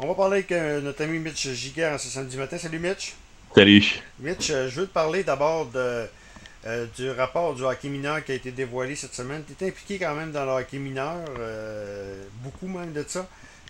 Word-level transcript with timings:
On 0.00 0.08
va 0.08 0.14
parler 0.14 0.38
avec 0.38 0.50
euh, 0.50 0.80
notre 0.80 1.04
ami 1.04 1.20
Mitch 1.20 1.48
Giguère 1.50 2.00
ce 2.00 2.08
samedi 2.08 2.36
matin. 2.36 2.58
Salut 2.58 2.80
Mitch. 2.80 3.14
Salut. 3.54 4.02
Mitch, 4.18 4.50
euh, 4.50 4.68
je 4.68 4.80
veux 4.80 4.86
te 4.88 4.92
parler 4.92 5.22
d'abord 5.22 5.66
de, 5.66 6.06
euh, 6.66 6.86
du 6.96 7.10
rapport 7.10 7.54
du 7.54 7.62
hockey 7.62 7.88
mineur 7.88 8.24
qui 8.24 8.32
a 8.32 8.34
été 8.34 8.50
dévoilé 8.50 8.96
cette 8.96 9.14
semaine. 9.14 9.44
Tu 9.46 9.52
étais 9.52 9.68
impliqué 9.68 10.00
quand 10.00 10.16
même 10.16 10.32
dans 10.32 10.44
le 10.46 10.50
hockey 10.50 10.78
mineur, 10.78 11.24
beaucoup 12.42 12.66
même 12.66 12.92
de 12.92 13.04
ça. 13.06 13.28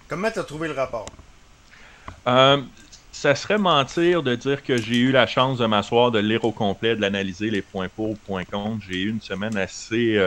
Comment 0.09 0.31
tu 0.31 0.39
as 0.39 0.45
trouvé 0.45 0.69
le 0.69 0.75
rapport? 0.75 1.07
ça 3.13 3.35
serait 3.35 3.59
mentir 3.59 4.23
de 4.23 4.35
dire 4.35 4.63
que 4.63 4.77
j'ai 4.77 4.97
eu 4.97 5.13
la 5.13 5.27
chance 5.27 5.59
de 5.59 5.67
m'asseoir, 5.67 6.11
de 6.11 6.19
lire 6.19 6.45
au 6.45 6.53
complet, 6.53 6.97
de 6.97 7.01
l'analyser, 7.01 7.51
les 7.51 7.63
points 7.63 7.89
pour, 7.89 8.17
points 8.19 8.45
contre. 8.45 8.83
J'ai 8.89 9.03
eu 9.03 9.11
une 9.11 9.21
semaine 9.21 9.57
assez, 9.59 10.19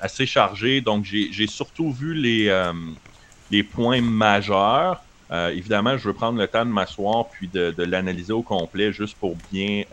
assez 0.00 0.24
chargée, 0.24 0.80
donc 0.80 1.04
j'ai 1.04 1.46
surtout 1.46 1.92
vu 1.92 2.14
les 2.14 2.50
les 3.50 3.62
points 3.62 4.00
majeurs. 4.00 5.04
Euh, 5.30 5.50
évidemment, 5.50 5.96
je 5.96 6.08
veux 6.08 6.14
prendre 6.14 6.38
le 6.38 6.48
temps 6.48 6.64
de 6.64 6.70
m'asseoir 6.70 7.28
puis 7.30 7.48
de, 7.48 7.74
l'analyser 7.82 8.32
au 8.32 8.42
complet 8.42 8.92
juste 8.92 9.18
pour 9.18 9.36
bien, 9.50 9.84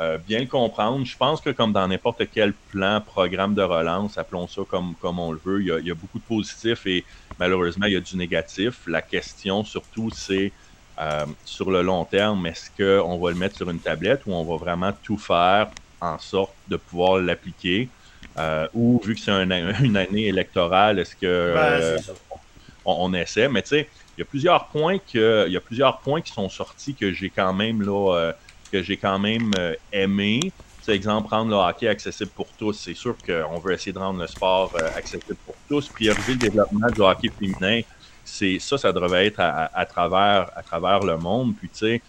euh, 0.00 0.18
bien 0.18 0.40
le 0.40 0.46
comprendre. 0.46 1.04
Je 1.04 1.16
pense 1.16 1.40
que 1.40 1.50
comme 1.50 1.72
dans 1.72 1.88
n'importe 1.88 2.30
quel 2.32 2.52
plan, 2.70 3.00
programme 3.00 3.54
de 3.54 3.62
relance, 3.62 4.18
appelons 4.18 4.46
ça 4.46 4.62
comme, 4.68 4.94
comme 4.96 5.18
on 5.18 5.32
le 5.32 5.40
veut, 5.44 5.60
il 5.62 5.66
y, 5.66 5.72
a, 5.72 5.78
il 5.78 5.86
y 5.86 5.90
a 5.90 5.94
beaucoup 5.94 6.18
de 6.18 6.24
positifs 6.24 6.86
et 6.86 7.04
malheureusement, 7.38 7.86
il 7.86 7.94
y 7.94 7.96
a 7.96 8.00
du 8.00 8.16
négatif. 8.16 8.86
La 8.86 9.02
question 9.02 9.64
surtout, 9.64 10.10
c'est 10.10 10.52
euh, 11.00 11.26
sur 11.44 11.72
le 11.72 11.82
long 11.82 12.04
terme, 12.04 12.46
est-ce 12.46 12.70
qu'on 12.70 13.18
va 13.18 13.30
le 13.30 13.36
mettre 13.36 13.56
sur 13.56 13.68
une 13.68 13.80
tablette 13.80 14.26
ou 14.26 14.32
on 14.32 14.44
va 14.44 14.56
vraiment 14.56 14.92
tout 15.02 15.18
faire 15.18 15.72
en 16.00 16.18
sorte 16.18 16.54
de 16.68 16.76
pouvoir 16.76 17.18
l'appliquer? 17.20 17.88
ou 18.74 19.00
vu 19.04 19.14
que 19.14 19.20
c'est 19.20 19.30
une 19.84 19.96
année 19.96 20.26
électorale, 20.26 20.98
est-ce 20.98 21.14
que 21.14 21.54
ben, 21.54 22.00
on, 22.84 23.14
essaie. 23.14 23.48
Mais 23.48 23.62
tu 23.62 23.70
sais, 23.70 23.88
il 24.16 24.20
y 24.20 24.22
a 24.22 24.26
plusieurs 24.26 24.68
points 24.68 24.98
que, 24.98 25.46
il 25.46 25.52
y 25.52 25.56
a 25.56 25.60
plusieurs 25.60 26.00
points 26.00 26.20
qui 26.20 26.32
sont 26.32 26.48
sortis 26.48 26.94
que 26.94 27.12
j'ai 27.12 27.30
quand 27.30 27.54
même 27.54 27.82
là, 27.82 28.14
euh, 28.14 28.32
que 28.70 28.82
j'ai 28.82 28.98
quand 28.98 29.18
même 29.18 29.54
euh, 29.56 29.74
aimé. 29.92 30.54
Exemple, 30.86 31.28
rendre 31.30 31.50
le 31.50 31.56
hockey 31.56 31.88
accessible 31.88 32.32
pour 32.32 32.54
tous. 32.54 32.74
C'est 32.74 32.92
sûr 32.94 33.16
qu'on 33.22 33.58
veut 33.58 33.72
essayer 33.72 33.94
de 33.94 33.98
rendre 33.98 34.20
le 34.20 34.26
sport 34.26 34.74
euh, 34.76 34.90
accessible 34.94 35.38
pour 35.42 35.56
tous. 35.66 35.88
Prioriser 35.88 36.32
le 36.34 36.38
développement 36.38 36.90
du 36.90 37.00
hockey 37.00 37.30
féminin. 37.38 37.80
C'est 38.22 38.58
ça, 38.58 38.76
ça 38.76 38.92
devrait 38.92 39.26
être 39.26 39.40
à, 39.40 39.86
travers, 39.86 40.50
le 41.04 41.16
monde. 41.16 41.56
Puis 41.56 41.70
tu 41.70 41.78
sais, 41.78 42.02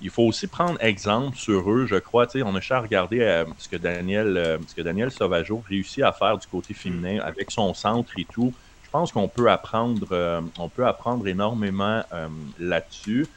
il 0.00 0.08
faut 0.08 0.22
aussi 0.22 0.46
prendre 0.46 0.82
exemple 0.82 1.36
sur 1.36 1.70
eux, 1.70 1.84
je 1.84 1.96
crois. 1.96 2.26
Tu 2.26 2.42
on 2.42 2.54
a 2.54 2.60
cher 2.62 2.80
regardé 2.80 3.44
ce 3.58 3.68
que 3.68 3.76
Daniel, 3.76 4.58
ce 4.66 4.74
que 4.74 4.80
Daniel 4.80 5.10
Sauvageau 5.10 5.60
réussit 5.60 6.02
à 6.02 6.12
faire 6.12 6.38
du 6.38 6.46
côté 6.46 6.72
féminin 6.72 7.20
avec 7.20 7.50
son 7.50 7.74
centre 7.74 8.12
et 8.16 8.24
tout 8.24 8.54
je 8.88 8.90
pense 8.90 9.12
qu'on 9.12 9.28
peut 9.28 9.50
apprendre, 9.50 10.08
euh, 10.12 10.40
on 10.56 10.70
peut 10.70 10.86
apprendre 10.86 11.26
énormément 11.28 12.02
euh, 12.10 12.28
là-dessus. 12.56 13.30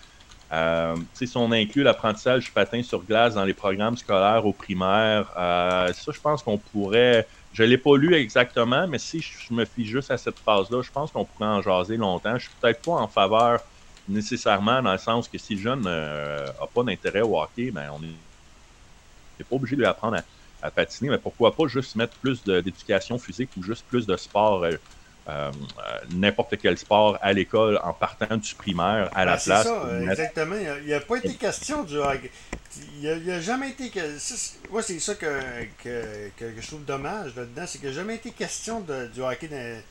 Euh, 0.54 0.96
si 1.14 1.30
on 1.36 1.52
inclut 1.52 1.84
l'apprentissage 1.84 2.46
du 2.46 2.52
patin 2.54 2.82
sur 2.84 3.04
glace 3.04 3.34
dans 3.36 3.44
les 3.44 3.54
programmes 3.54 3.98
scolaires 3.98 4.46
au 4.46 4.54
primaire, 4.54 5.30
ça, 5.36 5.92
je 5.92 6.20
pense 6.22 6.42
qu'on 6.44 6.58
pourrait. 6.58 7.28
Je 7.52 7.64
ne 7.64 7.68
l'ai 7.68 7.78
pas 7.78 7.98
lu 7.98 8.14
exactement, 8.16 8.88
mais 8.88 8.98
si 8.98 9.20
je 9.22 9.54
me 9.54 9.66
fie 9.66 9.86
juste 9.86 10.10
à 10.10 10.18
cette 10.18 10.40
phrase-là, 10.40 10.82
je 10.84 10.92
pense 10.92 11.12
qu'on 11.12 11.26
pourrait 11.26 11.48
en 11.50 11.62
jaser 11.62 11.98
longtemps. 11.98 12.38
Je 12.38 12.44
suis 12.46 12.56
peut-être 12.62 12.82
pas 12.84 12.94
en 12.94 13.10
faveur 13.10 13.60
nécessairement 14.08 14.82
dans 14.82 14.94
le 14.94 14.98
sens 14.98 15.28
que 15.28 15.38
si 15.38 15.56
le 15.56 15.62
jeune 15.62 15.82
n'a 15.84 16.54
pas 16.74 16.84
d'intérêt 16.84 17.22
au 17.22 17.38
hockey, 17.38 17.72
ben 17.72 17.90
on 17.94 18.00
n'est 18.00 18.16
pas 19.50 19.56
obligé 19.56 19.76
de 19.76 19.82
lui 19.82 19.88
apprendre 19.88 20.18
à, 20.18 20.24
à, 20.68 20.72
patiner, 20.72 21.10
mais 21.10 21.20
pourquoi 21.20 21.56
pas 21.58 21.68
juste 21.68 21.96
mettre 21.98 22.14
plus 22.22 22.44
d'éducation 22.46 23.20
physique 23.20 23.52
ou 23.58 23.64
juste 23.64 23.86
plus 23.88 24.06
de 24.06 24.16
sport 24.16 24.66
euh, 25.30 25.52
n'importe 26.16 26.56
quel 26.60 26.78
sport 26.80 27.18
à 27.22 27.32
l'école 27.32 27.80
en 27.84 27.94
partant 27.94 28.38
du 28.38 28.56
primaire 28.56 29.12
à 29.14 29.24
la 29.24 29.36
ben, 29.36 29.42
place. 29.44 29.68
C'est 29.68 29.70
ça, 29.70 30.12
exactement. 30.12 30.56
Il 30.80 30.88
n'y 30.88 30.94
a, 30.94 31.00
pas 31.00 31.18
été 31.18 31.36
question 31.36 31.84
du 31.84 31.96
Il 33.02 33.24
n'y 33.24 33.32
a, 33.32 33.40
jamais 33.40 33.70
été. 33.70 33.92
Moi, 34.72 34.82
c'est 34.82 35.00
ça 35.00 35.14
que, 35.14 35.40
que, 35.84 36.30
que, 36.36 36.60
je 36.60 36.68
trouve 36.68 36.86
dommage 36.86 37.36
là-dedans, 37.36 37.64
c'est 37.68 37.78
qu'il 37.78 37.90
n'y 37.90 37.96
a 37.96 37.98
jamais 38.00 38.16
été 38.16 38.32
question 38.32 38.80
de, 38.82 39.08
du 39.08 39.22
hockey 39.22 39.48
dans, 39.48 39.82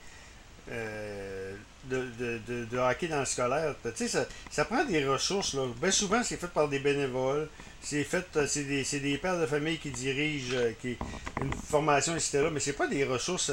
euh, 0.73 1.55
de, 1.85 2.09
de, 2.19 2.65
de, 2.65 2.79
hockey 2.79 3.07
dans 3.07 3.21
le 3.21 3.25
scolaire. 3.25 3.77
Tu 3.85 3.91
sais, 3.95 4.09
ça, 4.09 4.27
ça, 4.51 4.65
prend 4.65 4.85
des 4.85 5.07
ressources. 5.07 5.55
Là. 5.55 5.63
Bien 5.81 5.93
souvent, 5.93 6.25
c'est 6.25 6.39
fait 6.39 6.49
par 6.49 6.69
des 6.69 6.81
bénévoles. 6.81 7.49
C'est 7.81 8.03
fait, 8.03 8.27
c'est 8.49 8.65
des, 8.65 8.83
des, 8.83 9.17
pères 9.17 9.39
de 9.39 9.47
famille 9.47 9.79
qui 9.79 9.91
dirigent 9.91 10.57
euh, 10.57 10.73
qui, 10.83 10.99
une 11.41 11.53
formation, 11.53 12.15
etc. 12.15 12.49
Mais 12.53 12.61
c'est 12.61 12.73
pas 12.73 12.89
des 12.89 13.05
ressources 13.05 13.53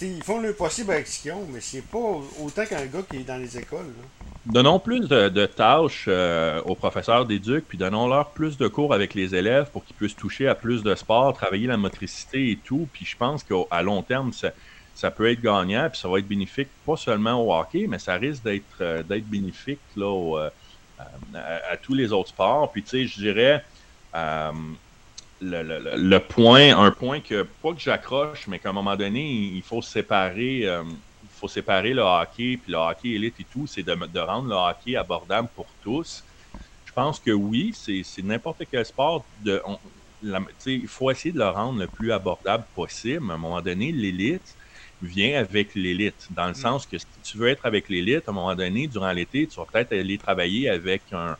ils 0.00 0.22
font 0.22 0.40
le 0.40 0.52
possible 0.52 0.90
avec 0.92 1.06
ce 1.06 1.22
qu'ils 1.22 1.32
ont, 1.32 1.46
mais 1.52 1.60
c'est 1.60 1.84
pas 1.84 2.20
autant 2.40 2.64
qu'un 2.66 2.86
gars 2.86 3.02
qui 3.08 3.18
est 3.18 3.24
dans 3.24 3.36
les 3.36 3.58
écoles. 3.58 3.92
Donnons 4.46 4.80
plus 4.80 5.00
de, 5.00 5.46
tâches 5.46 6.06
euh, 6.08 6.60
aux 6.62 6.74
professeurs 6.74 7.26
d'éduc, 7.26 7.64
puis 7.68 7.78
donnons-leur 7.78 8.30
plus 8.30 8.56
de 8.56 8.66
cours 8.66 8.92
avec 8.92 9.14
les 9.14 9.36
élèves 9.36 9.70
pour 9.70 9.84
qu'ils 9.84 9.94
puissent 9.94 10.16
toucher 10.16 10.48
à 10.48 10.56
plus 10.56 10.82
de 10.82 10.94
sport, 10.96 11.32
travailler 11.32 11.68
la 11.68 11.76
motricité 11.76 12.50
et 12.50 12.56
tout. 12.56 12.88
Puis 12.92 13.04
je 13.04 13.16
pense 13.16 13.44
qu'à 13.44 13.82
long 13.82 14.02
terme, 14.02 14.32
ça, 14.32 15.10
peut 15.12 15.30
être 15.30 15.40
gagnant, 15.40 15.88
puis 15.88 16.00
ça 16.00 16.08
va 16.08 16.18
être 16.18 16.26
bénéfique 16.26 16.68
pas 16.84 16.96
seulement 16.96 17.40
au 17.40 17.54
hockey, 17.54 17.86
mais 17.88 18.00
ça 18.00 18.14
risque 18.14 18.42
d'être 18.42 18.64
euh, 18.80 19.02
bénéfique 19.26 19.80
là, 19.96 20.38
euh, 20.38 20.50
à, 21.34 21.76
tous 21.76 21.94
les 21.94 22.12
autres 22.12 22.30
sports. 22.30 22.72
Puis 22.72 22.82
tu 22.82 22.90
sais, 22.90 23.06
je 23.06 23.20
dirais 23.20 23.64
le, 25.42 26.18
point, 26.18 26.76
un 26.76 26.90
point 26.90 27.20
que, 27.20 27.42
pas 27.62 27.72
que 27.72 27.80
j'accroche, 27.80 28.46
mais 28.46 28.58
qu'à 28.58 28.70
un 28.70 28.72
moment 28.72 28.96
donné, 28.96 29.50
il 29.54 29.62
faut 29.62 29.82
séparer, 29.82 30.66
euh, 30.66 30.82
il 30.86 31.28
faut 31.38 31.48
séparer 31.48 31.92
le 31.92 32.02
hockey, 32.02 32.56
puis 32.56 32.72
le 32.72 32.76
hockey 32.76 33.10
élite 33.10 33.40
et 33.40 33.46
tout, 33.52 33.66
c'est 33.66 33.82
de, 33.82 33.94
de, 33.94 34.20
rendre 34.20 34.48
le 34.48 34.54
hockey 34.54 34.96
abordable 34.96 35.48
pour 35.54 35.66
tous. 35.82 36.22
Je 36.86 36.92
pense 36.92 37.18
que 37.18 37.30
oui, 37.30 37.72
c'est 37.74 38.22
n'importe 38.22 38.62
quel 38.70 38.84
sport. 38.84 39.24
De, 39.42 39.62
il 40.66 40.86
faut 40.86 41.10
essayer 41.10 41.32
de 41.32 41.38
le 41.38 41.48
rendre 41.48 41.80
le 41.80 41.86
plus 41.86 42.12
abordable 42.12 42.64
possible. 42.74 43.30
À 43.30 43.34
un 43.34 43.38
moment 43.38 43.60
donné, 43.60 43.90
l'élite 43.90 44.54
vient 45.00 45.40
avec 45.40 45.74
l'élite, 45.74 46.28
dans 46.30 46.46
le 46.46 46.52
mm. 46.52 46.54
sens 46.54 46.86
que 46.86 46.98
si 46.98 47.06
tu 47.24 47.38
veux 47.38 47.48
être 47.48 47.66
avec 47.66 47.88
l'élite, 47.88 48.28
à 48.28 48.30
un 48.30 48.34
moment 48.34 48.54
donné, 48.54 48.86
durant 48.86 49.10
l'été, 49.10 49.46
tu 49.46 49.56
vas 49.56 49.64
peut-être 49.64 49.92
aller 49.92 50.18
travailler 50.18 50.68
avec 50.68 51.02
un, 51.12 51.36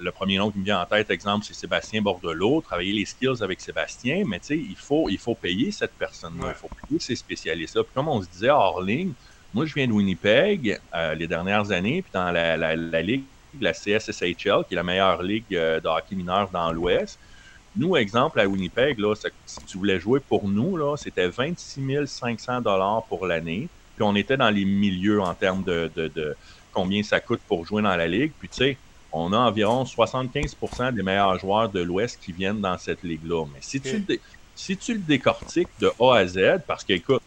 le 0.00 0.10
premier 0.12 0.38
nom 0.38 0.50
qui 0.50 0.58
me 0.58 0.64
vient 0.64 0.80
en 0.80 0.86
tête, 0.86 1.10
exemple, 1.10 1.44
c'est 1.46 1.54
Sébastien 1.54 2.02
Bordelot, 2.02 2.60
travailler 2.60 2.92
les 2.92 3.04
skills 3.04 3.42
avec 3.42 3.60
Sébastien, 3.60 4.24
mais 4.26 4.38
tu 4.40 4.46
sais, 4.46 4.56
il 4.56 4.76
faut, 4.76 5.08
il 5.08 5.18
faut 5.18 5.34
payer 5.34 5.70
cette 5.70 5.92
personne-là, 5.92 6.48
il 6.48 6.54
faut 6.54 6.70
payer 6.86 7.00
ces 7.00 7.16
spécialistes-là. 7.16 7.84
Puis 7.84 7.92
comme 7.94 8.08
on 8.08 8.22
se 8.22 8.28
disait 8.28 8.50
hors 8.50 8.80
ligne, 8.80 9.12
moi, 9.54 9.64
je 9.64 9.74
viens 9.74 9.86
de 9.86 9.92
Winnipeg 9.92 10.78
euh, 10.94 11.14
les 11.14 11.26
dernières 11.26 11.70
années, 11.70 12.02
puis 12.02 12.10
dans 12.12 12.30
la, 12.30 12.56
la, 12.56 13.02
ligue, 13.02 13.24
la 13.60 13.72
CSSHL, 13.72 14.64
qui 14.68 14.74
est 14.74 14.76
la 14.76 14.82
meilleure 14.82 15.22
ligue 15.22 15.44
euh, 15.52 15.80
de 15.80 15.88
hockey 15.88 16.14
mineur 16.14 16.50
dans 16.50 16.70
l'Ouest. 16.70 17.18
Nous, 17.74 17.96
exemple, 17.96 18.40
à 18.40 18.46
Winnipeg, 18.46 18.98
là, 18.98 19.14
si 19.14 19.64
tu 19.66 19.78
voulais 19.78 19.98
jouer 19.98 20.20
pour 20.20 20.48
nous, 20.48 20.76
là, 20.76 20.96
c'était 20.96 21.28
26 21.28 22.06
500 22.06 22.62
pour 23.08 23.26
l'année. 23.26 23.68
Puis 23.96 24.04
on 24.04 24.14
était 24.14 24.36
dans 24.36 24.50
les 24.50 24.64
milieux 24.64 25.20
en 25.20 25.34
termes 25.34 25.64
de, 25.64 25.90
de, 25.96 26.08
de 26.08 26.36
combien 26.72 27.02
ça 27.02 27.20
coûte 27.20 27.40
pour 27.48 27.64
jouer 27.64 27.82
dans 27.82 27.96
la 27.96 28.06
ligue. 28.06 28.32
Puis 28.38 28.48
tu 28.48 28.56
sais, 28.56 28.76
on 29.12 29.32
a 29.32 29.38
environ 29.38 29.84
75% 29.84 30.92
des 30.92 31.02
meilleurs 31.02 31.38
joueurs 31.38 31.70
de 31.70 31.80
l'Ouest 31.80 32.22
qui 32.22 32.32
viennent 32.32 32.60
dans 32.60 32.78
cette 32.78 33.02
ligue-là. 33.02 33.46
Mais 33.52 33.60
si, 33.62 33.80
tu 33.80 33.98
le 33.98 34.18
si 34.54 34.76
tu 34.76 34.94
le 34.94 35.00
décortiques 35.00 35.70
de 35.78 35.90
A 36.00 36.16
à 36.16 36.26
Z, 36.26 36.64
parce 36.66 36.84
qu'écoute, 36.84 37.22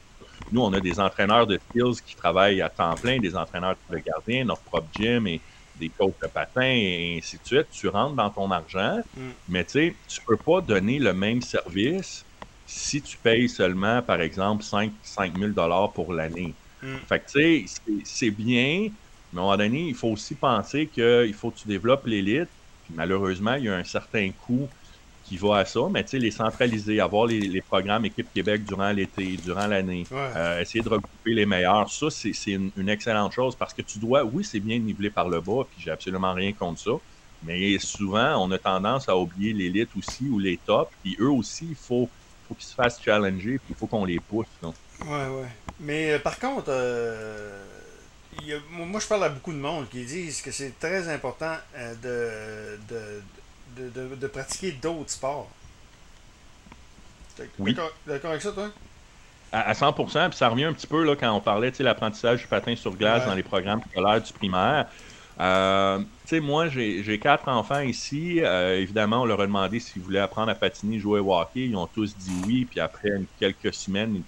nous, 0.52 0.62
on 0.62 0.74
a 0.74 0.82
des 0.82 1.00
entraîneurs 1.00 1.48
de 1.48 1.58
skills 1.58 2.02
qui 2.06 2.16
travaillent 2.16 2.62
à 2.62 2.70
temps 2.70 2.98
plein, 2.98 3.20
des 3.20 3.36
entraîneurs 3.36 3.78
de 3.90 3.98
gardiens, 3.98 4.46
notre 4.46 4.64
propre 4.64 4.90
gym 4.92 5.26
et 5.28 5.42
des 5.76 5.90
coachs 5.90 6.16
de 6.22 6.28
patins 6.28 6.62
et 6.62 7.18
ainsi 7.18 7.38
de 7.38 7.46
suite. 7.46 7.70
Tu 7.72 7.88
rentres 7.88 8.16
dans 8.16 8.30
ton 8.30 8.52
argent, 8.52 9.00
mm. 9.16 9.30
mais 9.48 9.66
tu 9.66 9.72
sais, 9.72 9.96
tu 10.08 10.20
peux 10.28 10.38
pas 10.38 10.62
donner 10.62 11.00
le 11.00 11.14
même 11.14 11.42
service 11.42 12.26
si 12.66 13.02
tu 13.02 13.18
payes 13.18 13.50
seulement, 13.50 14.02
par 14.02 14.22
exemple, 14.22 14.64
5, 14.64 14.94
000 15.36 15.54
pour 15.94 16.14
l'année. 16.14 16.58
Mm. 16.82 16.98
Fait 17.08 17.20
que 17.20 17.26
tu 17.32 17.68
sais, 17.68 17.94
c'est 18.04 18.32
bien, 18.32 18.90
à 19.34 19.40
un 19.40 19.42
moment 19.42 19.58
donné, 19.58 19.88
il 19.88 19.96
faut 19.96 20.10
aussi 20.10 20.36
penser 20.36 20.88
qu'il 20.88 21.34
faut 21.34 21.52
que 21.52 21.60
tu 21.60 21.68
développes 21.68 22.06
l'élite. 22.06 22.50
malheureusement, 22.94 23.54
il 23.56 23.66
y 23.66 23.70
a 23.70 23.76
un 23.76 23.84
certain 23.84 24.30
coût 24.32 24.68
qui 25.24 25.38
va 25.38 25.60
à 25.60 25.66
ça, 25.66 25.80
mais 25.90 26.04
tu 26.04 26.10
sais, 26.10 26.20
les 26.20 26.32
centraliser, 26.32 27.00
avoir 27.00 27.26
les, 27.26 27.62
programmes 27.62 28.04
Équipe 28.04 28.28
Québec 28.34 28.66
durant 28.66 28.92
l'été, 28.92 29.38
durant 29.38 29.68
l'année, 29.68 30.06
euh, 30.12 30.60
essayer 30.60 30.84
de 30.84 30.90
regrouper 30.90 31.34
les 31.34 31.46
meilleurs, 31.46 31.90
ça, 31.90 32.10
c'est 32.10 32.52
une, 32.52 32.90
excellente 32.90 33.32
chose 33.32 33.56
parce 33.56 33.74
que 33.74 33.82
tu 33.82 33.98
dois, 33.98 34.26
oui, 34.26 34.44
c'est 34.44 34.60
bien 34.60 34.78
nivelé 34.80 35.10
par 35.10 35.30
le 35.30 35.40
bas, 35.40 35.64
puis 35.70 35.82
j'ai 35.82 35.92
absolument 35.92 36.34
rien 36.34 36.52
contre 36.52 36.82
ça, 36.82 36.92
mais 37.44 37.80
souvent, 37.80 38.44
on 38.46 38.52
a 38.52 38.58
tendance 38.58 39.08
à 39.08 39.16
oublier 39.16 39.54
l'élite 39.54 39.90
aussi 39.98 40.28
ou 40.28 40.38
les 40.38 40.58
tops, 40.58 40.92
puis 41.02 41.16
eux 41.20 41.32
aussi, 41.32 41.68
il 41.70 41.76
faut, 41.76 42.10
faut 42.48 42.56
qu'ils 42.56 42.66
se 42.66 42.76
fassent 42.76 43.02
challenger, 43.02 43.58
puis 43.58 43.70
il 43.70 43.76
faut 43.76 43.88
qu'on 43.88 44.04
les 44.04 44.20
pousse. 44.20 44.48
Donc. 44.62 44.76
Ouais, 45.06 45.28
ouais. 45.28 45.48
Mais 45.80 46.12
euh, 46.12 46.20
par 46.20 46.38
contre, 46.40 46.66
euh, 46.68 47.64
moi, 48.72 49.00
je 49.00 49.08
parle 49.08 49.24
à 49.24 49.30
beaucoup 49.30 49.54
de 49.54 49.58
monde 49.58 49.90
qui 49.90 50.06
disent 50.06 50.42
que 50.42 50.52
c'est 50.52 50.78
très 50.80 51.08
important 51.10 51.56
euh, 51.76 52.76
de, 52.88 53.92
de, 53.92 54.16
de, 54.16 54.28
pratiquer 54.28 54.72
d'autres 54.74 55.12
sports. 55.12 55.50
Oui. 57.60 57.76
D'accord 58.06 58.32
avec 58.32 58.42
ça, 58.42 58.52
toi? 58.52 58.70
à, 59.52 59.74
100%, 59.74 60.30
puis 60.30 60.38
ça 60.38 60.50
revient 60.50 60.66
un 60.66 60.74
petit 60.74 60.88
peu 60.88 61.04
là, 61.04 61.16
quand 61.16 61.32
on 61.34 61.42
parlait 61.42 61.72
de 61.72 61.84
l'apprentissage 61.84 62.42
du 62.42 62.48
patin 62.48 62.76
sur 62.76 62.96
glace 62.96 63.26
dans 63.26 63.36
les 63.36 63.44
programmes 63.44 63.82
scolaires 63.92 64.22
du 64.22 64.34
primaire. 64.34 64.88
Euh, 65.40 66.00
tu 66.00 66.06
sais, 66.26 66.40
moi, 66.40 66.68
j'ai 66.70 67.20
quatre 67.20 67.48
enfants 67.48 67.80
ici. 67.80 68.40
Euh, 68.42 68.80
évidemment, 68.80 69.22
on 69.22 69.26
leur 69.26 69.42
a 69.42 69.48
demandé 69.48 69.80
s'ils 69.80 70.02
voulaient 70.02 70.20
apprendre 70.20 70.52
à 70.52 70.56
patiner, 70.56 71.00
jouer 71.00 71.20
au 71.20 71.34
hockey. 71.34 71.62
Ils 71.68 71.76
ont 71.76 71.88
tous 71.88 72.16
dit 72.16 72.32
oui. 72.46 72.66
Puis 72.70 72.80
après 72.80 73.10
quelques 73.40 73.74
semaines, 73.74 74.22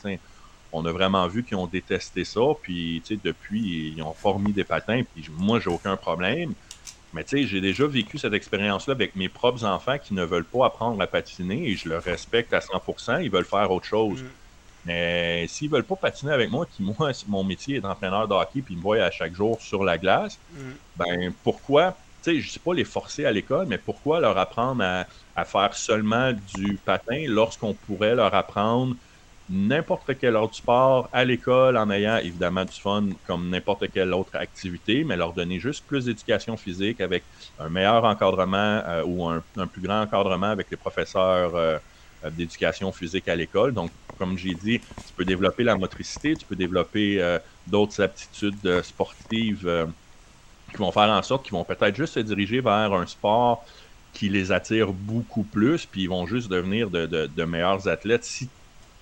on 0.74 0.86
a 0.86 0.92
vraiment 0.92 1.28
vu 1.28 1.44
qu'ils 1.44 1.58
ont 1.58 1.68
détesté 1.68 2.26
ça. 2.26 2.42
Puis, 2.62 3.02
tu 3.06 3.14
sais, 3.14 3.22
depuis, 3.24 3.94
ils 3.96 4.02
ont 4.02 4.14
formé 4.14 4.52
des 4.52 4.64
patins. 4.64 5.04
Puis 5.14 5.30
moi, 5.38 5.60
j'ai 5.60 5.70
aucun 5.70 5.96
problème. 5.96 6.54
Mais 7.14 7.24
tu 7.24 7.38
sais, 7.38 7.48
j'ai 7.48 7.62
déjà 7.62 7.86
vécu 7.86 8.18
cette 8.18 8.34
expérience-là 8.34 8.94
avec 8.94 9.16
mes 9.16 9.30
propres 9.30 9.64
enfants 9.66 9.98
qui 10.00 10.16
ne 10.16 10.26
veulent 10.26 10.44
pas 10.44 10.66
apprendre 10.66 11.00
à 11.00 11.06
patiner 11.06 11.70
et 11.70 11.76
je 11.76 11.88
le 11.88 12.00
respecte 12.00 12.54
à 12.54 12.60
100%. 12.60 13.24
Ils 13.24 13.30
veulent 13.30 13.46
faire 13.46 13.70
autre 13.72 13.86
chose. 13.86 14.24
Mm. 14.24 14.28
Mais 14.86 15.46
s'ils 15.48 15.70
veulent 15.70 15.84
pas 15.84 15.96
patiner 15.96 16.34
avec 16.34 16.50
moi, 16.50 16.66
qui 16.66 16.82
moi, 16.82 17.12
mon 17.28 17.44
métier 17.44 17.78
est 17.78 17.82
d'entraîneur 17.82 18.28
de 18.28 18.34
hockey, 18.34 18.62
puis 18.62 18.74
ils 18.74 18.78
me 18.78 18.82
voient 18.82 19.04
à 19.04 19.12
chaque 19.12 19.36
jour 19.36 19.62
sur 19.62 19.84
la 19.84 20.00
glace, 20.00 20.40
mm. 20.54 20.58
ben 20.98 21.34
pourquoi, 21.44 21.96
tu 22.24 22.32
sais, 22.32 22.42
je 22.42 22.50
sais 22.50 22.60
pas 22.60 22.74
les 22.74 22.84
forcer 22.84 23.26
à 23.26 23.32
l'école, 23.32 23.68
mais 23.68 23.78
pourquoi 23.78 24.20
leur 24.20 24.38
apprendre 24.38 24.84
à, 24.84 25.46
faire 25.46 25.76
seulement 25.76 26.32
du 26.56 26.80
patin 26.84 27.26
lorsqu'on 27.28 27.74
pourrait 27.74 28.16
leur 28.16 28.34
apprendre 28.34 28.96
n'importe 29.50 30.18
quel 30.18 30.36
autre 30.38 30.56
sport 30.56 31.10
à 31.12 31.26
l'école 31.26 31.78
en 31.78 31.90
ayant 31.92 32.18
évidemment 32.18 32.66
du 32.66 32.80
fun 32.80 33.10
comme 33.24 33.50
n'importe 33.50 33.92
quelle 33.92 34.14
autre 34.14 34.36
activité, 34.36 35.04
mais 35.04 35.18
leur 35.18 35.34
donner 35.34 35.60
juste 35.60 35.86
plus 35.86 36.06
d'éducation 36.06 36.58
physique 36.58 37.02
avec 37.02 37.26
un 37.58 37.70
meilleur 37.70 38.06
encadrement 38.06 38.82
euh, 38.86 39.04
ou 39.06 39.28
un, 39.28 39.44
plus 39.68 39.82
grand 39.82 40.02
encadrement 40.02 40.48
avec 40.48 40.72
les 40.72 40.78
professeurs 40.78 41.56
euh, 41.56 41.78
d'éducation 42.32 42.92
physique 42.92 43.28
à 43.28 43.36
l'école. 43.36 43.74
Donc, 43.74 43.94
comme 44.18 44.38
j'ai 44.38 44.56
dit, 44.56 44.80
tu 44.80 45.14
peux 45.16 45.26
développer 45.26 45.64
la 45.64 45.76
motricité, 45.76 46.38
tu 46.38 46.46
peux 46.46 46.56
développer 46.56 47.22
euh, 47.22 47.40
d'autres 47.68 48.02
aptitudes 48.02 48.82
sportives 48.82 49.68
qui 50.72 50.78
vont 50.78 50.92
faire 50.92 51.10
en 51.10 51.22
sorte 51.22 51.46
qu'ils 51.46 51.54
vont 51.54 51.66
peut-être 51.66 51.96
juste 51.96 52.16
se 52.16 52.20
diriger 52.20 52.62
vers 52.62 52.94
un 52.94 53.06
sport 53.06 53.66
qui 54.14 54.30
les 54.30 54.52
attire 54.52 54.94
beaucoup 54.94 55.44
plus, 55.44 55.86
puis 55.86 56.04
ils 56.04 56.10
vont 56.10 56.26
juste 56.28 56.50
devenir 56.50 56.90
de, 56.92 57.44
meilleurs 57.46 57.88
athlètes 57.88 58.24
si 58.24 58.52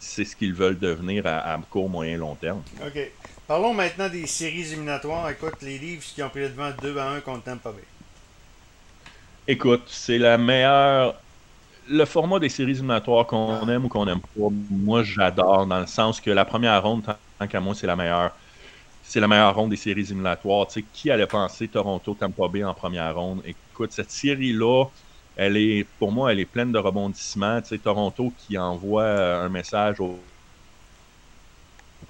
c'est 0.01 0.25
ce 0.25 0.35
qu'ils 0.35 0.53
veulent 0.53 0.79
devenir 0.79 1.25
à, 1.25 1.57
court, 1.69 1.89
moyen, 1.89 2.17
long 2.17 2.35
terme. 2.35 2.61
OK. 2.85 3.11
Parlons 3.47 3.73
maintenant 3.73 4.09
des 4.09 4.27
séries 4.27 4.61
éliminatoires. 4.61 5.29
Écoute, 5.29 5.61
les 5.61 5.77
livres 5.77 6.03
qui 6.03 6.21
ont 6.23 6.29
pris 6.29 6.41
le 6.41 6.49
devant 6.49 6.71
2 6.81 6.97
à 6.97 7.09
1 7.11 7.21
contre 7.21 7.43
Tampa 7.43 7.71
Bay. 7.71 7.83
Écoute, 9.47 9.83
c'est 9.87 10.17
la 10.17 10.37
meilleure 10.37 11.15
le 11.89 12.05
format 12.05 12.39
des 12.39 12.49
séries 12.49 12.71
éliminatoires 12.71 13.25
qu'on 13.27 13.67
aime 13.67 13.85
ou 13.85 13.89
qu'on 13.89 14.07
aime 14.07 14.19
pas, 14.19 14.47
moi 14.69 15.03
j'adore 15.03 15.65
dans 15.65 15.79
le 15.79 15.87
sens 15.87 16.21
que 16.21 16.29
la 16.29 16.45
première 16.45 16.81
ronde, 16.81 17.03
tant 17.03 17.47
qu'à 17.47 17.59
moi, 17.59 17.75
c'est 17.75 17.87
la 17.87 17.95
meilleure. 17.95 18.31
C'est 19.03 19.19
la 19.19 19.27
meilleure 19.27 19.55
ronde 19.55 19.71
des 19.71 19.77
séries 19.77 20.01
éliminatoires. 20.01 20.67
Tu 20.67 20.73
sais, 20.81 20.85
qui 20.93 21.09
allait 21.09 21.27
penser 21.27 21.67
Toronto 21.67 22.13
Tampa 22.13 22.47
Bay 22.47 22.63
en 22.63 22.73
première 22.73 23.15
ronde? 23.15 23.41
Écoute, 23.45 23.91
cette 23.91 24.11
série-là, 24.11 24.85
elle 25.41 25.57
est, 25.57 25.85
pour 25.99 26.11
moi, 26.11 26.31
elle 26.31 26.39
est 26.39 26.45
pleine 26.45 26.71
de 26.71 26.77
rebondissements. 26.77 27.61
Tu 27.61 27.69
sais, 27.69 27.77
Toronto 27.77 28.33
qui 28.37 28.57
envoie 28.57 29.03
euh, 29.03 29.45
un 29.45 29.49
message 29.49 29.99
au, 29.99 30.19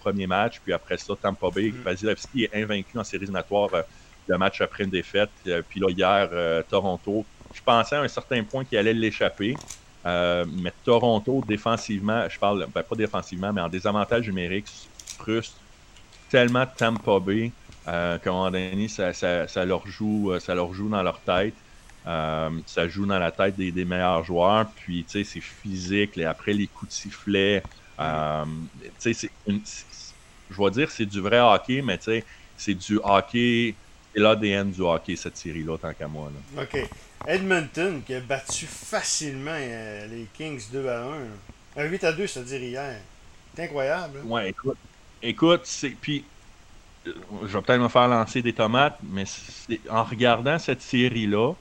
premier 0.01 0.25
match, 0.25 0.60
puis 0.63 0.74
après 0.74 0.98
ça, 0.98 1.13
Tampa 1.22 1.50
Bay, 1.54 1.69
mm. 1.69 1.81
Vasilevski 1.83 2.45
est 2.45 2.56
invaincu 2.63 2.98
en 2.98 3.04
séries 3.04 3.24
éliminatoires 3.24 3.72
euh, 3.74 3.81
le 4.28 4.38
match 4.38 4.60
après 4.62 4.83
une 4.86 4.89
défaite. 4.89 5.30
Euh, 5.48 5.62
puis 5.68 5.80
là, 5.80 5.89
hier, 5.89 6.63
Toronto 6.69 7.25
je 7.54 7.62
pensais 7.62 7.95
à 7.95 8.01
un 8.01 8.07
certain 8.07 8.44
point 8.44 8.63
qu'il 8.63 8.78
allait 8.78 8.94
l'échapper. 8.94 9.56
Euh, 10.06 10.45
mais 10.62 10.74
Toronto, 10.84 11.44
défensivement, 11.48 12.27
je 12.27 12.39
parle 12.39 12.68
ben, 12.74 12.84
pas 12.84 12.95
défensivement, 12.95 13.54
mais 13.54 13.62
en 13.62 13.69
désavantage 13.69 14.27
numérique, 14.27 14.68
frustre 15.18 15.57
tellement 16.30 16.66
Tampa 16.66 17.19
Bay 17.19 17.51
euh, 17.88 18.18
qu'à 18.18 18.30
un 18.30 18.34
moment 18.34 18.51
donné, 18.51 18.88
ça, 18.88 19.66
leur 19.66 19.86
joue, 19.88 20.34
ça 20.39 20.56
leur 20.56 20.74
joue 20.74 20.89
dans 20.89 21.04
leur 21.04 21.19
tête. 21.19 21.54
Ça 22.06 22.88
joue 22.88 23.06
dans 23.06 23.19
la 23.19 23.31
tête 23.31 23.56
des, 23.56 23.86
meilleurs 23.86 24.24
joueurs. 24.24 24.68
Puis, 24.75 25.03
tu 25.03 25.24
sais, 25.24 25.24
c'est 25.24 25.42
physique. 25.42 26.18
Et 26.18 26.25
après 26.25 26.53
les 26.53 26.68
coups 26.68 26.92
de 26.92 26.95
sifflet, 26.95 27.63
tu 29.00 29.13
sais, 29.13 29.30
je 30.51 30.62
vais 30.62 30.71
dire 30.71 30.92
c'est 30.92 31.06
du 31.06 31.19
vrai 31.21 31.39
hockey, 31.39 31.81
mais 31.81 31.98
tu 31.98 32.06
sais, 32.06 32.25
c'est 32.57 32.75
du 32.75 33.00
hockey. 33.03 33.75
C'est 34.13 34.19
l'ADN 34.19 34.71
du 34.71 34.81
hockey, 34.81 35.15
cette 35.15 35.38
série-là, 35.38 35.77
tant 35.77 35.94
qu'à 35.94 36.07
moi. 36.07 36.30
OK. 36.57 36.77
Edmonton 37.25 38.01
qui 38.06 38.13
a 38.13 38.19
battu 38.19 38.65
facilement 38.65 39.56
euh, 39.56 40.07
les 40.07 40.27
Kings 40.33 40.62
2 40.71 40.88
à 40.89 41.03
1. 41.77 41.83
Un 41.83 41.86
8 41.86 42.03
à 42.03 42.12
2, 42.12 42.27
c'est-à-dire 42.27 42.62
hier. 42.62 42.95
C'est 43.56 43.63
incroyable. 43.63 44.19
Hein? 44.21 44.27
Ouais, 44.27 44.50
écoute, 44.50 44.77
écoute 45.21 45.62
c'est. 45.63 45.92
Puis, 45.92 46.25
euh, 47.07 47.13
je 47.44 47.57
vais 47.57 47.62
peut-être 47.62 47.81
me 47.81 47.88
faire 47.88 48.07
lancer 48.07 48.42
des 48.42 48.53
tomates, 48.53 48.98
mais 49.03 49.24
en 49.89 50.03
regardant 50.03 50.59
cette 50.59 50.81
série-là, 50.81 51.53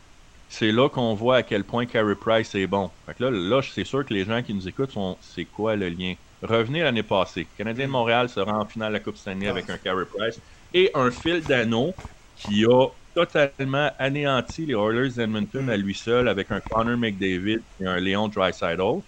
c'est 0.50 0.72
là 0.72 0.88
qu'on 0.88 1.14
voit 1.14 1.36
à 1.36 1.42
quel 1.42 1.64
point 1.64 1.86
Carey 1.86 2.16
Price 2.16 2.54
est 2.56 2.66
bon. 2.66 2.90
Fait 3.06 3.14
que 3.14 3.24
là, 3.24 3.30
là 3.30 3.62
c'est 3.62 3.84
sûr 3.84 4.04
que 4.04 4.12
les 4.12 4.24
gens 4.24 4.42
qui 4.42 4.52
nous 4.52 4.68
écoutent 4.68 4.90
sont 4.90 5.16
c'est 5.22 5.44
quoi 5.44 5.76
le 5.76 5.88
lien? 5.88 6.14
Revenez 6.42 6.82
l'année 6.82 7.04
passée. 7.04 7.46
Le 7.52 7.58
Canadien 7.64 7.86
de 7.86 7.92
Montréal 7.92 8.28
sera 8.28 8.58
en 8.58 8.66
finale 8.66 8.88
de 8.88 8.94
la 8.94 9.00
Coupe 9.00 9.16
Stanley 9.16 9.48
avec 9.48 9.70
un 9.70 9.78
Carey 9.78 10.04
Price 10.04 10.40
et 10.74 10.90
un 10.94 11.10
fil 11.10 11.42
d'anneau 11.42 11.94
qui 12.36 12.64
a 12.64 12.88
totalement 13.14 13.90
anéanti 13.98 14.66
les 14.66 14.74
Oilers 14.74 15.10
d'Edmonton 15.10 15.68
à 15.68 15.76
lui 15.76 15.94
seul 15.94 16.28
avec 16.28 16.50
un 16.50 16.60
Connor 16.60 16.96
McDavid 16.96 17.60
et 17.80 17.86
un 17.86 18.00
Léon 18.00 18.28
Draisaitl. 18.28 19.00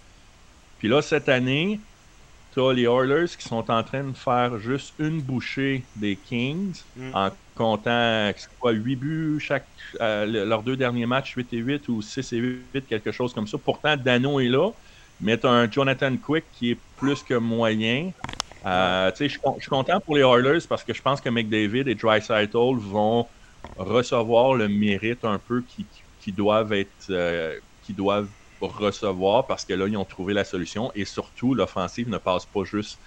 Puis 0.78 0.88
là, 0.88 1.02
cette 1.02 1.28
année, 1.28 1.80
tu 2.52 2.60
as 2.60 2.72
les 2.72 2.82
Oilers 2.82 3.28
qui 3.36 3.48
sont 3.48 3.70
en 3.70 3.82
train 3.82 4.04
de 4.04 4.16
faire 4.16 4.58
juste 4.58 4.94
une 4.98 5.20
bouchée 5.20 5.82
des 5.96 6.16
Kings 6.16 6.82
mm. 6.96 7.10
en 7.14 7.30
comptant 7.54 8.30
quoi, 8.58 8.72
8 8.72 8.96
buts 8.96 9.38
chaque 9.40 9.68
euh, 10.00 10.26
leurs 10.44 10.62
deux 10.62 10.76
derniers 10.76 11.06
matchs, 11.06 11.34
8 11.34 11.52
et 11.52 11.58
8 11.58 11.88
ou 11.88 12.02
6 12.02 12.32
et 12.32 12.38
8, 12.38 12.86
quelque 12.86 13.12
chose 13.12 13.34
comme 13.34 13.46
ça. 13.46 13.58
Pourtant, 13.58 13.96
Dano 13.96 14.40
est 14.40 14.48
là, 14.48 14.70
mais 15.20 15.38
tu 15.38 15.46
as 15.46 15.50
un 15.50 15.70
Jonathan 15.70 16.16
Quick 16.16 16.50
qui 16.50 16.70
est 16.70 16.82
plus 16.96 17.22
que 17.22 17.34
moyen. 17.34 18.12
Euh, 18.64 19.10
je 19.18 19.26
suis 19.28 19.40
content 19.68 20.00
pour 20.00 20.16
les 20.16 20.22
Oilers 20.22 20.66
parce 20.68 20.84
que 20.84 20.94
je 20.94 21.02
pense 21.02 21.20
que 21.20 21.28
McDavid 21.28 21.88
et 21.88 21.94
Draisaitl 21.94 22.76
vont 22.78 23.28
recevoir 23.74 24.54
le 24.54 24.68
mérite 24.68 25.24
un 25.24 25.38
peu 25.38 25.62
qui, 25.64 25.88
doivent 26.32 26.72
être 26.72 27.06
euh, 27.10 27.58
qui 27.80 27.94
doivent 27.94 28.30
recevoir 28.60 29.46
parce 29.46 29.64
que 29.64 29.72
là 29.72 29.88
ils 29.88 29.96
ont 29.96 30.04
trouvé 30.04 30.34
la 30.34 30.44
solution 30.44 30.92
et 30.94 31.04
surtout 31.04 31.54
l'offensive 31.54 32.08
ne 32.08 32.18
passe 32.18 32.46
pas 32.46 32.62
juste 32.64 33.00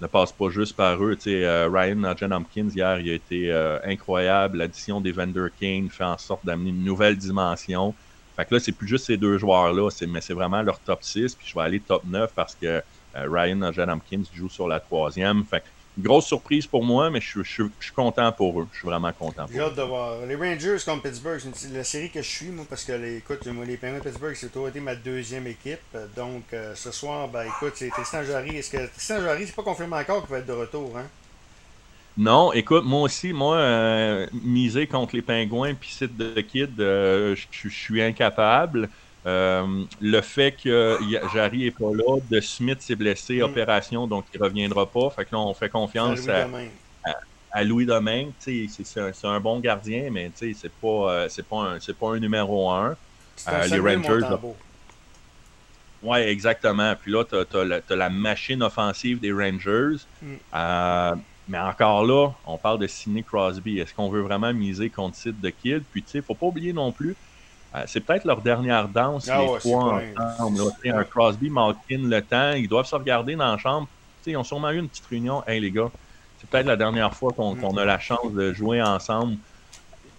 ne 0.00 0.06
passe 0.06 0.32
pas 0.32 0.48
juste 0.50 0.76
par 0.76 1.02
eux. 1.02 1.16
Tu 1.16 1.30
euh, 1.30 1.68
Ryan 1.68 1.96
Nugent 1.96 2.32
Hopkins 2.32 2.68
hier 2.68 3.00
il 3.00 3.10
a 3.10 3.14
été 3.14 3.52
euh, 3.52 3.78
incroyable. 3.84 4.58
L'addition 4.58 5.00
des 5.00 5.12
Vander 5.12 5.48
Kane 5.58 5.88
fait 5.88 6.04
en 6.04 6.18
sorte 6.18 6.44
d'amener 6.44 6.70
une 6.70 6.84
nouvelle 6.84 7.16
dimension. 7.16 7.94
Fait 8.36 8.44
que 8.44 8.54
là 8.54 8.60
c'est 8.60 8.72
plus 8.72 8.86
juste 8.86 9.06
ces 9.06 9.16
deux 9.16 9.38
joueurs 9.38 9.72
là, 9.72 9.88
mais 10.08 10.20
c'est 10.20 10.34
vraiment 10.34 10.62
leur 10.62 10.78
top 10.80 11.02
6 11.02 11.34
puis 11.34 11.46
je 11.48 11.54
vais 11.54 11.62
aller 11.62 11.80
top 11.80 12.04
9 12.04 12.32
parce 12.34 12.54
que 12.54 12.82
Ryan 13.14 13.56
Nugent 13.56 13.88
Hopkins 13.88 14.22
joue 14.32 14.48
sur 14.48 14.68
la 14.68 14.78
troisième. 14.78 15.44
Fait 15.44 15.64
grosse 15.98 16.26
surprise 16.26 16.66
pour 16.66 16.84
moi, 16.84 17.10
mais 17.10 17.20
je, 17.20 17.42
suis 17.42 17.70
content 17.94 18.30
pour 18.32 18.60
eux. 18.60 18.68
Je 18.72 18.78
suis 18.78 18.86
vraiment 18.86 19.12
content 19.12 19.46
J'ai 19.52 19.60
hâte 19.60 19.74
de 19.74 19.82
voir. 19.82 20.24
Les 20.26 20.36
Rangers 20.36 20.76
contre 20.84 21.02
Pittsburgh, 21.02 21.40
c'est 21.54 21.72
la 21.72 21.84
série 21.84 22.10
que 22.10 22.22
je 22.22 22.28
suis, 22.28 22.46
moi, 22.46 22.64
parce 22.68 22.84
que, 22.84 22.92
les, 22.92 23.16
écoute, 23.18 23.46
moi, 23.48 23.64
les 23.64 23.76
Penguins 23.76 23.98
de 23.98 24.04
Pittsburgh, 24.04 24.34
c'est 24.34 24.48
toujours 24.48 24.68
été 24.68 24.80
ma 24.80 24.94
deuxième 24.94 25.46
équipe. 25.46 25.96
Donc, 26.16 26.44
euh, 26.52 26.74
ce 26.74 26.90
soir, 26.92 27.28
ben, 27.28 27.44
écoute, 27.44 27.72
c'est 27.76 27.88
Tristan 27.88 28.22
Jarry. 28.24 28.56
Est-ce 28.56 28.70
que 28.70 28.86
Tristan 28.86 29.20
Jarry, 29.20 29.46
c'est 29.46 29.56
pas 29.56 29.62
confirmé 29.62 29.96
encore 29.96 30.22
qu'il 30.22 30.30
va 30.30 30.38
être 30.38 30.46
de 30.46 30.52
retour, 30.52 30.96
hein? 30.96 31.06
Non, 32.18 32.52
écoute, 32.52 32.84
moi 32.84 33.02
aussi, 33.02 33.32
moi, 33.32 33.56
euh, 33.56 34.26
miser 34.32 34.88
contre 34.88 35.14
les 35.14 35.22
Pingouins 35.22 35.74
puis 35.74 35.90
site 35.90 36.16
de 36.16 36.40
Kid, 36.40 36.80
euh, 36.80 37.36
je 37.36 37.68
suis 37.68 38.02
incapable. 38.02 38.88
Euh, 39.26 39.84
le 40.00 40.20
fait 40.20 40.52
que 40.52 40.98
Jarry 41.34 41.64
n'est 41.64 41.70
pas 41.70 41.92
là, 41.92 42.18
de 42.30 42.40
Smith 42.40 42.80
s'est 42.80 42.94
blessé, 42.94 43.38
mm. 43.38 43.42
opération, 43.42 44.06
donc 44.06 44.26
il 44.32 44.38
ne 44.38 44.44
reviendra 44.44 44.86
pas. 44.86 45.10
Fait 45.10 45.24
que 45.24 45.34
là, 45.34 45.40
on 45.40 45.54
fait 45.54 45.68
confiance 45.68 46.20
à, 47.50 47.64
Louis 47.64 47.86
Domingue. 47.86 48.30
C'est 48.38 48.68
un, 48.96 49.30
un, 49.30 49.40
bon 49.40 49.58
gardien, 49.60 50.08
mais 50.10 50.30
c'est 50.34 50.72
pas, 50.80 50.88
euh, 50.88 51.26
c'est 51.28 51.46
pas, 51.46 51.62
un, 51.62 51.78
pas 51.98 52.14
un 52.14 52.20
numéro 52.20 52.70
un. 52.70 52.96
Euh, 53.48 53.66
les 53.66 53.78
Rangers. 53.78 54.26
Oui, 56.00 56.18
exactement. 56.18 56.94
Puis 57.00 57.10
là, 57.10 57.24
tu 57.24 57.56
as, 57.56 57.96
la 57.96 58.10
machine 58.10 58.62
offensive 58.62 59.18
des 59.18 59.32
Rangers. 59.32 59.96
Mm. 60.22 61.20
mais 61.48 61.58
encore 61.58 62.04
là, 62.04 62.30
on 62.46 62.56
parle 62.56 62.78
de 62.78 62.86
Sidney 62.86 63.24
Crosby. 63.24 63.80
Est-ce 63.80 63.94
qu'on 63.94 64.10
veut 64.10 64.22
vraiment 64.22 64.52
miser 64.52 64.90
contre 64.90 65.16
site 65.16 65.40
de 65.40 65.50
Kidd? 65.50 65.82
Puis, 65.90 66.04
tu 66.04 66.10
sais, 66.10 66.22
faut 66.22 66.34
pas 66.34 66.46
oublier 66.46 66.72
non 66.72 66.92
plus, 66.92 67.10
euh, 67.10 67.14
c'est 67.86 68.00
peut-être 68.00 68.24
leur 68.24 68.40
dernière 68.40 68.88
danse, 68.88 69.28
ah 69.28 69.40
les 69.40 69.58
trois 69.58 70.00
ensemble. 70.16 70.60
Un 70.84 71.04
Crosby, 71.04 71.50
Malkin, 71.50 72.08
le 72.08 72.20
temps, 72.22 72.52
ils 72.52 72.68
doivent 72.68 72.86
se 72.86 72.94
regarder 72.94 73.36
dans 73.36 73.52
la 73.52 73.58
chambre. 73.58 73.86
ils 74.26 74.36
ont 74.36 74.44
sûrement 74.44 74.70
eu 74.70 74.78
une 74.78 74.88
petite 74.88 75.06
réunion. 75.06 75.42
Hey, 75.46 75.60
les 75.60 75.70
gars, 75.70 75.90
c'est 76.40 76.48
peut-être 76.48 76.66
la 76.66 76.76
dernière 76.76 77.14
fois 77.14 77.32
qu'on 77.32 77.76
a 77.76 77.84
la 77.84 77.98
chance 77.98 78.32
de 78.32 78.52
jouer 78.52 78.82
ensemble. 78.82 79.36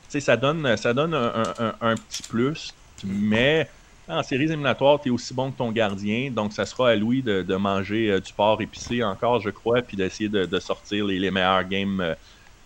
ça 0.08 0.38
donne, 0.38 0.78
ça 0.78 0.94
donne 0.94 1.14
un, 1.14 1.96
petit 1.96 2.24
plus, 2.24 2.74
mais 3.04 3.68
en 4.10 4.24
séries 4.24 4.46
éliminatoires, 4.46 5.00
tu 5.00 5.10
es 5.10 5.12
aussi 5.12 5.34
bon 5.34 5.52
que 5.52 5.58
ton 5.58 5.72
gardien. 5.72 6.32
Donc, 6.32 6.52
ça 6.54 6.66
sera 6.66 6.90
à 6.90 6.96
Louis 6.96 7.22
de, 7.22 7.56
manger 7.56 8.12
euh, 8.12 8.20
du 8.20 8.34
porc 8.34 8.62
épicé 8.62 9.04
encore, 9.04 9.40
je 9.40 9.52
crois, 9.52 9.82
puis 9.82 9.96
d'essayer 9.96 10.30
de, 10.30 10.60
sortir 10.60 11.06
les, 11.06 11.32
meilleurs 11.32 11.64
games 11.64 12.02
euh, 12.02 12.16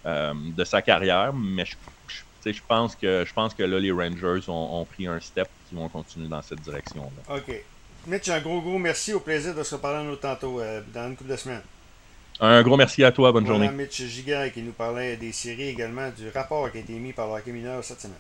euh, 0.06 0.34
de 0.56 0.64
sa 0.64 0.82
carrière. 0.82 1.34
Mais 1.34 1.66
je, 1.66 1.76
je, 2.46 2.62
pense 2.68 2.96
que, 2.96 3.24
je 3.26 3.34
pense 3.34 3.54
que 3.54 3.64
là, 3.64 3.80
les 3.80 3.92
Rangers 3.92 4.50
ont, 4.50 4.86
pris 4.86 5.08
un 5.08 5.20
step 5.20 5.48
qui 5.70 5.76
vont 5.76 5.88
continuer 5.90 6.28
dans 6.28 6.42
cette 6.42 6.62
direction-là. 6.62 7.36
OK. 7.36 7.64
Mitch, 8.08 8.30
un 8.30 8.42
gros, 8.42 8.62
gros 8.62 8.78
merci. 8.78 9.14
Au 9.14 9.20
plaisir 9.20 9.56
de 9.56 9.64
se 9.64 9.76
reparler 9.76 10.06
un 10.06 10.12
autre 10.12 10.22
tantôt 10.22 10.62
dans 10.94 11.08
une 11.08 11.16
couple 11.16 11.32
de 11.32 11.38
semaines. 11.38 11.62
Un 12.40 12.62
gros 12.64 12.76
merci 12.76 13.04
à 13.04 13.12
toi. 13.12 13.32
Bonne 13.32 13.46
voilà, 13.46 13.66
journée. 13.66 13.84
Mitch 13.84 14.02
Giga 14.04 14.50
qui 14.50 14.62
nous 14.62 14.72
parlait 14.72 15.16
des 15.18 15.32
séries 15.32 15.70
également, 15.70 16.10
du 16.10 16.30
rapport 16.30 16.72
qui 16.72 16.78
a 16.78 16.82
été 16.82 16.94
mis 16.94 17.14
par 17.14 17.28
le 17.28 17.34
hockey 17.34 17.52
mineur 17.52 17.84
cette 17.84 18.02
semaine. 18.02 18.12